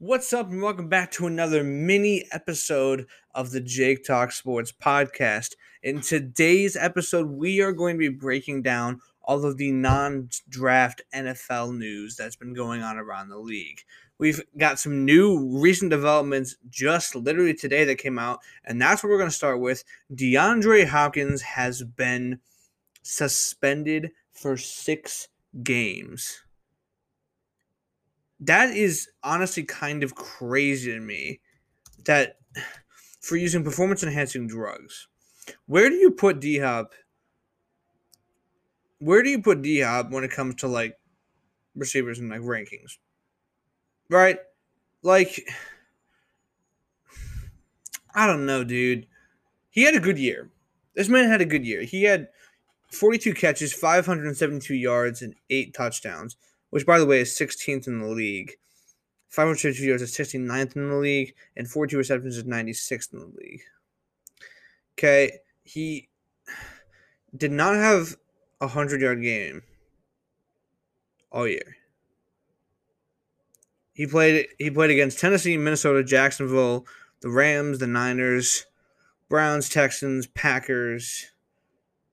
What's 0.00 0.32
up, 0.32 0.50
and 0.50 0.60
welcome 0.60 0.88
back 0.88 1.12
to 1.12 1.28
another 1.28 1.62
mini 1.62 2.26
episode 2.32 3.06
of 3.32 3.52
the 3.52 3.60
Jake 3.60 4.04
Talk 4.04 4.32
Sports 4.32 4.72
podcast. 4.72 5.54
In 5.84 6.00
today's 6.00 6.74
episode, 6.74 7.28
we 7.28 7.60
are 7.60 7.70
going 7.70 7.94
to 7.94 7.98
be 8.00 8.08
breaking 8.08 8.62
down 8.62 9.00
all 9.22 9.44
of 9.44 9.56
the 9.56 9.70
non 9.70 10.30
draft 10.48 11.02
NFL 11.14 11.78
news 11.78 12.16
that's 12.16 12.34
been 12.34 12.54
going 12.54 12.82
on 12.82 12.98
around 12.98 13.28
the 13.28 13.38
league. 13.38 13.82
We've 14.18 14.42
got 14.58 14.80
some 14.80 15.04
new 15.04 15.60
recent 15.60 15.92
developments 15.92 16.56
just 16.68 17.14
literally 17.14 17.54
today 17.54 17.84
that 17.84 17.98
came 17.98 18.18
out, 18.18 18.40
and 18.64 18.82
that's 18.82 19.00
what 19.00 19.10
we're 19.10 19.18
going 19.18 19.30
to 19.30 19.36
start 19.36 19.60
with. 19.60 19.84
DeAndre 20.12 20.88
Hopkins 20.88 21.40
has 21.42 21.84
been 21.84 22.40
suspended 23.04 24.10
for 24.32 24.56
six 24.56 25.28
games 25.62 26.43
that 28.46 28.70
is 28.76 29.08
honestly 29.22 29.62
kind 29.62 30.02
of 30.02 30.14
crazy 30.14 30.92
to 30.92 31.00
me 31.00 31.40
that 32.04 32.36
for 33.20 33.36
using 33.36 33.64
performance 33.64 34.02
enhancing 34.02 34.46
drugs. 34.46 35.08
Where 35.66 35.88
do 35.88 35.96
you 35.96 36.10
put 36.10 36.40
D 36.40 36.58
Hop? 36.58 36.92
Where 38.98 39.22
do 39.22 39.30
you 39.30 39.40
put 39.40 39.62
D 39.62 39.80
Hop 39.80 40.10
when 40.10 40.24
it 40.24 40.30
comes 40.30 40.56
to 40.56 40.68
like 40.68 40.98
receivers 41.74 42.18
and 42.18 42.28
like 42.28 42.40
rankings? 42.40 42.98
Right? 44.10 44.38
Like 45.02 45.40
I 48.14 48.26
don't 48.26 48.46
know, 48.46 48.62
dude. 48.62 49.06
He 49.70 49.82
had 49.82 49.94
a 49.94 50.00
good 50.00 50.18
year. 50.18 50.50
This 50.94 51.08
man 51.08 51.28
had 51.28 51.40
a 51.40 51.46
good 51.46 51.66
year. 51.66 51.82
He 51.82 52.04
had 52.04 52.28
42 52.92 53.34
catches, 53.34 53.72
572 53.72 54.74
yards, 54.74 55.20
and 55.20 55.34
eight 55.50 55.74
touchdowns 55.74 56.36
which 56.74 56.84
by 56.84 56.98
the 56.98 57.06
way 57.06 57.20
is 57.20 57.30
16th 57.30 57.86
in 57.86 58.00
the 58.00 58.08
league. 58.08 58.56
552 59.28 59.86
yards 59.86 60.02
is 60.02 60.10
69th 60.10 60.74
in 60.74 60.88
the 60.88 60.96
league, 60.96 61.32
and 61.56 61.70
42 61.70 61.96
receptions 61.96 62.36
is 62.36 62.42
96th 62.42 63.12
in 63.12 63.20
the 63.20 63.26
league. 63.26 63.60
Okay, 64.98 65.38
he 65.62 66.08
did 67.36 67.52
not 67.52 67.76
have 67.76 68.16
a 68.60 68.66
100 68.66 69.00
yard 69.00 69.22
game 69.22 69.62
all 71.30 71.46
year. 71.46 71.76
He 73.92 74.08
played 74.08 74.48
he 74.58 74.68
played 74.68 74.90
against 74.90 75.20
Tennessee, 75.20 75.56
Minnesota, 75.56 76.02
Jacksonville, 76.02 76.88
the 77.20 77.30
Rams, 77.30 77.78
the 77.78 77.86
Niners, 77.86 78.66
Browns, 79.28 79.68
Texans, 79.68 80.26
Packers, 80.26 81.30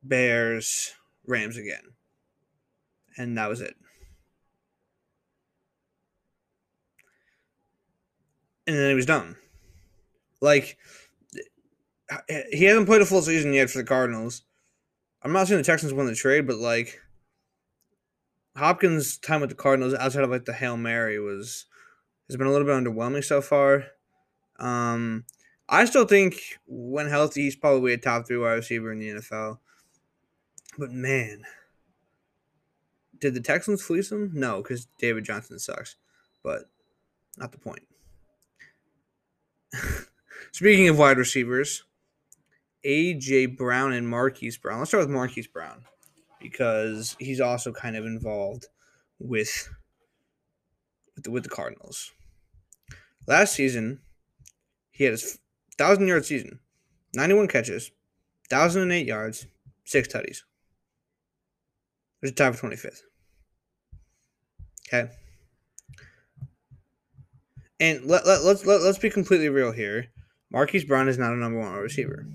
Bears, 0.03 0.93
Rams 1.25 1.57
again. 1.57 1.95
And 3.17 3.35
that 3.39 3.49
was 3.49 3.59
it. 3.59 3.75
And 8.71 8.79
then 8.79 8.89
he 8.89 8.95
was 8.95 9.05
done. 9.05 9.35
Like 10.39 10.77
he 12.49 12.65
hasn't 12.65 12.87
played 12.87 13.01
a 13.01 13.05
full 13.05 13.21
season 13.21 13.53
yet 13.53 13.69
for 13.69 13.79
the 13.79 13.83
Cardinals. 13.83 14.43
I'm 15.23 15.33
not 15.33 15.47
saying 15.47 15.59
the 15.59 15.65
Texans 15.65 15.93
won 15.93 16.07
the 16.07 16.15
trade, 16.15 16.47
but 16.47 16.57
like 16.57 16.99
Hopkins' 18.55 19.17
time 19.17 19.41
with 19.41 19.49
the 19.49 19.55
Cardinals 19.55 19.93
outside 19.93 20.23
of 20.23 20.29
like 20.29 20.45
the 20.45 20.53
Hail 20.53 20.77
Mary 20.77 21.19
was 21.19 21.65
has 22.27 22.37
been 22.37 22.47
a 22.47 22.51
little 22.51 22.65
bit 22.65 22.75
underwhelming 22.75 23.23
so 23.23 23.41
far. 23.41 23.85
Um 24.59 25.25
I 25.69 25.85
still 25.85 26.05
think 26.05 26.59
when 26.65 27.07
healthy 27.07 27.43
he's 27.43 27.55
probably 27.55 27.93
a 27.93 27.97
top 27.97 28.27
three 28.27 28.37
wide 28.37 28.53
receiver 28.53 28.91
in 28.91 28.99
the 28.99 29.09
NFL. 29.09 29.59
But 30.77 30.91
man, 30.91 31.43
did 33.19 33.33
the 33.33 33.41
Texans 33.41 33.81
fleece 33.81 34.11
him? 34.11 34.31
No, 34.33 34.61
because 34.61 34.87
David 34.97 35.23
Johnson 35.23 35.59
sucks. 35.59 35.95
But 36.43 36.69
not 37.37 37.51
the 37.51 37.57
point. 37.57 37.83
Speaking 40.61 40.89
of 40.89 40.99
wide 40.99 41.17
receivers, 41.17 41.85
AJ 42.85 43.57
Brown 43.57 43.93
and 43.93 44.07
Marquise 44.07 44.59
Brown. 44.59 44.77
Let's 44.77 44.91
start 44.91 45.07
with 45.07 45.09
Marquise 45.09 45.47
Brown 45.47 45.85
because 46.39 47.15
he's 47.17 47.41
also 47.41 47.71
kind 47.71 47.97
of 47.97 48.05
involved 48.05 48.67
with 49.17 49.67
with 51.15 51.23
the, 51.23 51.31
with 51.31 51.43
the 51.45 51.49
Cardinals. 51.49 52.11
Last 53.25 53.55
season, 53.55 54.01
he 54.91 55.03
had 55.05 55.13
his 55.13 55.39
thousand 55.79 56.07
yard 56.07 56.25
season, 56.25 56.59
ninety 57.15 57.33
one 57.33 57.47
catches, 57.47 57.89
thousand 58.47 58.83
and 58.83 58.91
eight 58.91 59.07
yards, 59.07 59.47
six 59.83 60.07
tutties. 60.07 60.43
There's 62.21 62.33
a 62.33 62.35
tie 62.35 62.51
for 62.51 62.59
twenty 62.59 62.75
fifth. 62.75 63.01
Okay. 64.87 65.09
And 67.79 68.05
let, 68.05 68.27
let, 68.27 68.43
let's 68.43 68.63
let, 68.63 68.81
let's 68.81 68.99
be 68.99 69.09
completely 69.09 69.49
real 69.49 69.71
here. 69.71 70.09
Marquise 70.51 70.83
Brown 70.83 71.07
is 71.07 71.17
not 71.17 71.33
a 71.33 71.37
number 71.37 71.59
one 71.59 71.73
receiver. 71.73 72.27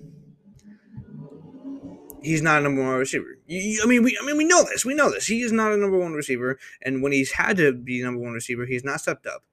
He's 2.23 2.43
not 2.43 2.61
a 2.61 2.63
number 2.63 2.83
one 2.83 2.95
receiver. 2.95 3.39
You, 3.47 3.81
I 3.85 3.87
mean, 3.87 4.03
we 4.03 4.19
I 4.21 4.25
mean 4.25 4.37
we 4.37 4.45
know 4.45 4.65
this. 4.65 4.85
We 4.85 4.95
know 4.95 5.11
this. 5.11 5.27
He 5.27 5.43
is 5.43 5.53
not 5.53 5.73
a 5.73 5.77
number 5.77 5.99
one 5.99 6.15
receiver, 6.15 6.59
and 6.83 7.03
when 7.03 7.13
he's 7.13 7.33
had 7.33 7.57
to 7.59 7.73
be 7.73 8.03
number 8.03 8.21
one 8.21 8.33
receiver, 8.33 8.67
he's 8.67 8.85
not 8.85 9.01
stepped 9.01 9.27
up. 9.27 9.45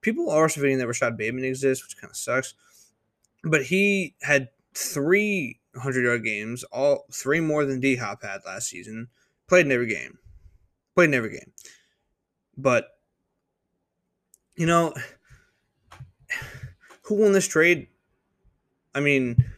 People 0.00 0.30
are 0.30 0.48
forgetting 0.48 0.78
that 0.78 0.86
Rashod 0.86 1.18
Bateman 1.18 1.44
exists, 1.44 1.84
which 1.84 2.00
kind 2.00 2.10
of 2.10 2.16
sucks. 2.16 2.54
But 3.44 3.64
he 3.64 4.14
had 4.22 4.48
three 4.74 5.60
hundred 5.76 6.04
yard 6.04 6.24
games, 6.24 6.64
all 6.64 7.06
three 7.12 7.40
more 7.40 7.64
than 7.66 7.80
D 7.80 7.96
Hop 7.96 8.22
had 8.22 8.40
last 8.46 8.68
season. 8.68 9.08
Played 9.48 9.66
in 9.66 9.72
every 9.72 9.88
game. 9.88 10.18
Played 10.94 11.10
in 11.10 11.14
every 11.14 11.30
game. 11.30 11.52
But 12.56 12.88
you 14.56 14.66
know, 14.66 14.94
who 17.02 17.16
won 17.16 17.32
this 17.32 17.48
trade? 17.48 17.88
I 18.94 19.00
mean, 19.00 19.52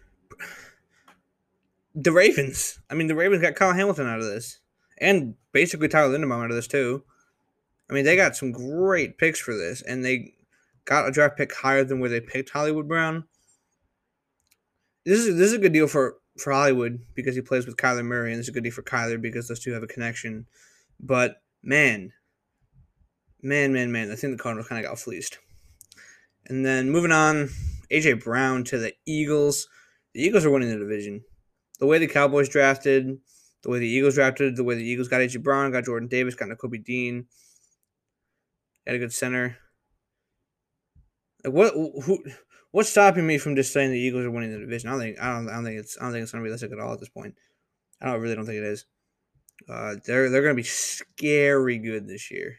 the 1.95 2.12
Ravens. 2.12 2.81
I 2.91 2.95
mean, 2.95 3.06
the 3.06 3.15
Ravens 3.15 3.43
got 3.43 3.55
Kyle 3.55 3.72
Hamilton 3.72 4.06
out 4.06 4.21
of 4.21 4.27
this, 4.27 4.61
and 4.99 5.34
basically 5.53 5.89
Tyler 5.89 6.17
Linderbaum 6.17 6.45
out 6.45 6.50
of 6.50 6.56
this 6.56 6.67
too. 6.67 7.05
I 7.91 7.93
mean, 7.93 8.05
they 8.05 8.17
got 8.17 8.37
some 8.37 8.53
great 8.53 9.19
picks 9.19 9.41
for 9.41 9.55
this, 9.55 9.83
and 9.83 10.05
they 10.05 10.34
got 10.84 11.09
a 11.09 11.11
draft 11.11 11.37
pick 11.37 11.55
higher 11.55 11.84
than 11.84 12.00
where 12.00 12.11
they 12.11 12.21
picked 12.21 12.50
Hollywood 12.50 12.89
Brown. 12.89 13.25
This 15.05 15.21
is 15.21 15.37
this 15.37 15.49
is 15.49 15.55
a 15.55 15.59
good 15.59 15.73
deal 15.73 15.87
for 15.87 16.17
for 16.39 16.53
Hollywood 16.53 17.00
because 17.15 17.34
he 17.34 17.43
plays 17.43 17.67
with 17.67 17.77
Kyler 17.77 18.05
Murray, 18.05 18.33
and 18.33 18.39
this 18.39 18.47
is 18.47 18.50
a 18.50 18.53
good 18.53 18.65
deal 18.65 18.73
for 18.73 18.83
Kyler 18.83 19.21
because 19.21 19.49
those 19.49 19.61
two 19.61 19.73
have 19.73 19.83
a 19.83 19.89
connection. 19.89 20.47
But 20.99 21.43
man, 21.62 22.12
man, 23.43 23.73
man, 23.73 23.93
man, 23.93 24.11
I 24.11 24.17
think 24.17 24.37
the 24.37 24.43
Cardinals 24.43 24.69
kind 24.69 24.84
of 24.84 24.91
got 24.91 24.99
fleeced. 24.99 25.39
And 26.47 26.65
then 26.65 26.91
moving 26.91 27.12
on, 27.12 27.50
AJ 27.91 28.25
Brown 28.25 28.65
to 28.65 28.78
the 28.78 28.93
Eagles. 29.06 29.69
The 30.12 30.22
Eagles 30.22 30.45
are 30.45 30.50
winning 30.50 30.71
the 30.71 30.78
division. 30.78 31.22
The 31.81 31.87
way 31.87 31.99
the 31.99 32.06
Cowboys 32.06 32.49
drafted, 32.49 33.19
the 33.62 33.71
way 33.71 33.78
the 33.78 33.89
Eagles 33.89 34.15
drafted, 34.15 34.56
the 34.56 34.65
way 34.65 34.75
the 34.75 34.84
Eagles 34.84 35.09
got 35.09 35.21
AJ 35.21 35.43
Brown, 35.43 35.72
got 35.72 35.84
Jordan 35.84 36.09
Davis, 36.09 36.34
got 36.34 36.56
Kobe 36.59 36.78
Dean, 36.78 37.27
got 38.87 38.94
a 38.94 38.99
good 38.99 39.12
center. 39.12 39.56
Like 41.44 41.53
what? 41.53 41.75
Who? 41.75 42.25
What's 42.71 42.91
stopping 42.91 43.25
me 43.25 43.39
from 43.39 43.55
just 43.55 43.73
saying 43.73 43.93
the 43.93 43.99
Eagles 43.99 44.25
are 44.25 44.31
winning 44.33 44.50
the 44.50 44.59
division? 44.59 44.89
I 44.89 44.93
don't 44.93 45.00
think. 45.00 45.21
I 45.21 45.33
don't. 45.33 45.49
I 45.49 45.55
don't 45.55 45.65
think 45.65 45.78
it's. 45.78 45.97
I 45.99 46.05
don't 46.05 46.12
think 46.12 46.23
it's 46.25 46.33
gonna 46.33 46.43
be 46.43 46.47
realistic 46.47 46.73
at 46.73 46.81
all 46.81 46.93
at 46.93 47.00
this 47.00 47.09
point. 47.09 47.34
I 48.00 48.06
don't 48.06 48.21
really 48.21 48.34
don't 48.34 48.47
think 48.47 48.59
it 48.59 48.65
is. 48.65 48.84
Uh, 49.69 49.94
they're 50.05 50.28
they're 50.28 50.43
gonna 50.43 50.55
be 50.55 50.62
scary 50.62 51.78
good 51.78 52.09
this 52.09 52.31
year. 52.31 52.56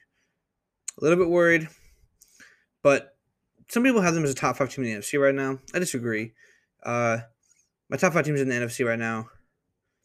A 1.00 1.03
little 1.03 1.18
bit 1.18 1.30
worried, 1.30 1.68
but 2.81 3.15
some 3.68 3.84
people 3.84 4.02
have 4.02 4.14
them 4.14 4.24
as 4.24 4.31
a 4.31 4.36
top 4.36 4.58
five 4.58 4.70
team 4.70 4.86
in 4.86 4.94
the 4.94 5.00
NFC 5.00 5.20
right 5.20 5.36
now. 5.36 5.59
I 5.74 5.80
disagree. 5.80 6.34
Uh, 6.84 7.20
my 7.90 7.98
top 7.98 8.14
five 8.14 8.26
teams 8.26 8.42
in 8.42 8.50
the 8.50 8.56
NFC 8.56 8.86
right 8.86 9.00
now, 9.00 9.30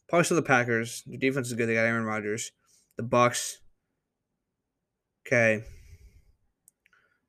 probably 0.08 0.24
still 0.24 0.36
the 0.36 0.42
Packers. 0.42 1.02
Their 1.06 1.18
defense 1.18 1.48
is 1.48 1.54
good. 1.54 1.68
They 1.68 1.74
got 1.74 1.86
Aaron 1.86 2.04
Rodgers. 2.04 2.52
The 2.96 3.02
Bucs. 3.02 3.56
Okay. 5.26 5.64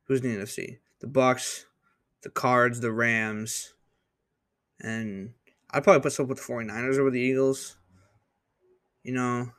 Who's 0.05 0.21
in 0.21 0.33
the 0.33 0.43
NFC? 0.43 0.79
The 0.99 1.07
Bucs, 1.07 1.65
the 2.21 2.29
Cards, 2.29 2.79
the 2.79 2.91
Rams, 2.91 3.73
and 4.79 5.33
I'd 5.71 5.83
probably 5.83 6.01
put 6.01 6.11
some 6.11 6.27
with 6.27 6.37
the 6.37 6.53
49ers 6.53 6.97
over 6.97 7.09
the 7.09 7.19
Eagles. 7.19 7.77
You 9.03 9.13
know, 9.13 9.49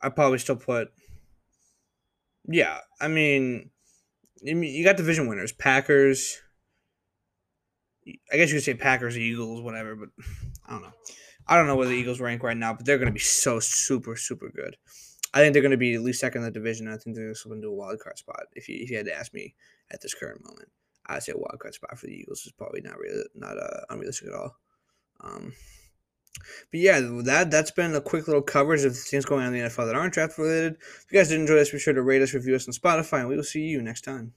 I'd 0.00 0.14
probably 0.14 0.38
still 0.38 0.56
put. 0.56 0.92
Yeah, 2.46 2.78
I 4.46 4.54
mean, 4.54 4.74
you 4.74 4.84
got 4.84 4.96
division 4.96 5.26
winners, 5.26 5.52
Packers. 5.52 6.38
I 8.32 8.36
guess 8.36 8.48
you 8.50 8.56
could 8.56 8.64
say 8.64 8.74
Packers, 8.74 9.18
Eagles, 9.18 9.60
whatever, 9.60 9.96
but 9.96 10.08
I 10.66 10.72
don't 10.72 10.82
know. 10.82 10.92
I 11.46 11.56
don't 11.56 11.66
know 11.66 11.76
where 11.76 11.86
the 11.86 11.94
Eagles 11.94 12.20
rank 12.20 12.42
right 12.42 12.56
now, 12.56 12.74
but 12.74 12.84
they're 12.84 12.98
going 12.98 13.08
to 13.08 13.12
be 13.12 13.18
so 13.18 13.58
super, 13.58 14.16
super 14.16 14.50
good. 14.50 14.76
I 15.34 15.40
think 15.40 15.52
they're 15.52 15.62
going 15.62 15.72
to 15.72 15.76
be 15.76 15.94
at 15.94 16.02
least 16.02 16.20
second 16.20 16.42
in 16.42 16.46
the 16.46 16.50
division. 16.50 16.88
I 16.88 16.96
think 16.96 17.16
they're 17.16 17.34
going 17.46 17.60
to 17.60 17.66
do 17.66 17.72
a 17.72 17.74
wild 17.74 18.00
card 18.00 18.18
spot. 18.18 18.44
If 18.54 18.68
you, 18.68 18.78
if 18.80 18.90
you 18.90 18.96
had 18.96 19.06
to 19.06 19.14
ask 19.14 19.34
me 19.34 19.54
at 19.90 20.00
this 20.00 20.14
current 20.14 20.44
moment, 20.44 20.68
I'd 21.06 21.22
say 21.22 21.32
a 21.32 21.38
wild 21.38 21.58
card 21.60 21.74
spot 21.74 21.98
for 21.98 22.06
the 22.06 22.12
Eagles 22.12 22.44
is 22.46 22.52
probably 22.52 22.80
not 22.82 22.98
really 22.98 23.24
not 23.34 23.58
uh, 23.58 23.80
unrealistic 23.90 24.28
at 24.28 24.34
all. 24.34 24.56
Um, 25.20 25.52
But 26.70 26.80
yeah, 26.80 27.00
that 27.24 27.50
that's 27.50 27.70
been 27.70 27.94
a 27.94 28.00
quick 28.00 28.28
little 28.28 28.42
coverage 28.42 28.84
of 28.84 28.96
things 28.96 29.24
going 29.24 29.44
on 29.44 29.54
in 29.54 29.62
the 29.62 29.68
NFL 29.68 29.86
that 29.86 29.94
aren't 29.94 30.14
draft 30.14 30.38
related. 30.38 30.74
If 30.74 31.06
you 31.10 31.18
guys 31.18 31.28
did 31.28 31.40
enjoy 31.40 31.54
this, 31.54 31.70
be 31.70 31.78
sure 31.78 31.94
to 31.94 32.02
rate 32.02 32.22
us, 32.22 32.34
review 32.34 32.54
us 32.54 32.68
on 32.68 32.74
Spotify, 32.74 33.20
and 33.20 33.28
we 33.28 33.36
will 33.36 33.44
see 33.44 33.62
you 33.62 33.82
next 33.82 34.02
time. 34.02 34.32